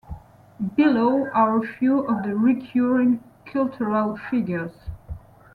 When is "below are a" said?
0.77-1.67